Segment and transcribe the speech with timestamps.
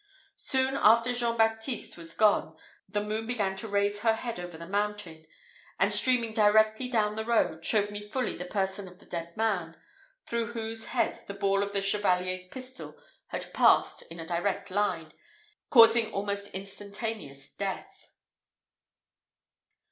[0.37, 2.57] Soon after Jean Baptiste was gone,
[2.89, 5.27] the moon began to raise her head over the mountain;
[5.77, 9.77] and, streaming directly down the road, showed me fully the person of the dead man,
[10.25, 15.13] through whose head the ball of the Chevalier's pistol had passed in a direct line,
[15.69, 18.07] causing almost instantaneous death.